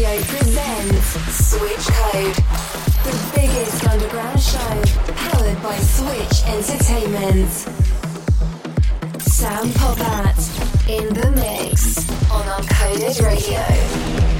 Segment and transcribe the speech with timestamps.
[0.00, 1.08] Radio presents
[1.50, 2.34] Switch Code,
[3.04, 4.82] the biggest underground show
[5.12, 7.50] powered by Switch Entertainment.
[9.20, 14.39] Sam Popat in the mix on Uncoded Radio.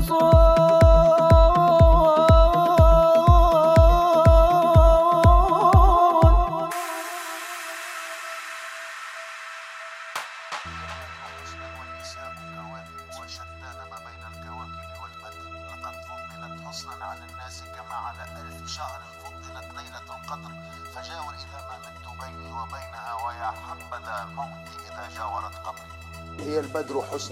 [0.00, 0.39] 说。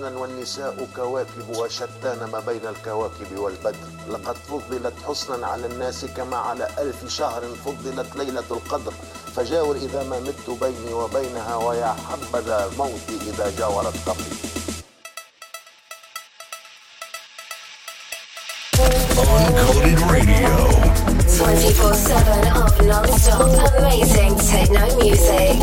[0.06, 3.88] النساء كواكب وشتان ما بين الكواكب والبدر.
[4.10, 8.92] لقد فضلت حسنا على الناس كما على ألف شهر فضلت ليلة القدر.
[9.36, 14.36] فجاور إذا ما مت بيني وبينها ويا حبذا الموت إذا جاورت قبري
[19.18, 20.54] Uncoded Radio.
[21.26, 23.50] 24-7 of non-stop.
[23.78, 25.58] Amazing techno music.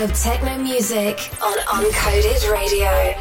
[0.00, 3.19] Of techno music on Uncoded Radio.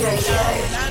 [0.00, 0.87] Radio.